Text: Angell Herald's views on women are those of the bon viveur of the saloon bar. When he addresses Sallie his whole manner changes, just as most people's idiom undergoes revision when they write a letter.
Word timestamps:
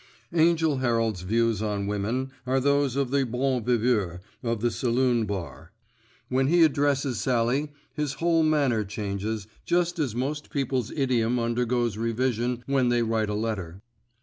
Angell 0.33 0.77
Herald's 0.77 1.21
views 1.21 1.61
on 1.61 1.85
women 1.85 2.31
are 2.47 2.59
those 2.59 2.95
of 2.95 3.11
the 3.11 3.23
bon 3.23 3.63
viveur 3.63 4.21
of 4.41 4.59
the 4.59 4.71
saloon 4.71 5.27
bar. 5.27 5.73
When 6.27 6.47
he 6.47 6.63
addresses 6.63 7.19
Sallie 7.21 7.71
his 7.93 8.13
whole 8.13 8.41
manner 8.41 8.83
changes, 8.83 9.45
just 9.63 9.99
as 9.99 10.15
most 10.15 10.49
people's 10.49 10.89
idiom 10.89 11.37
undergoes 11.37 11.97
revision 11.97 12.63
when 12.65 12.89
they 12.89 13.03
write 13.03 13.29
a 13.29 13.35
letter. 13.35 13.83